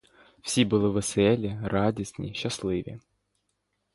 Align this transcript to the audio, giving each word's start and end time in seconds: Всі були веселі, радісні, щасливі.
Всі 0.41 0.65
були 0.65 0.89
веселі, 0.89 1.59
радісні, 1.63 2.33
щасливі. 2.33 2.99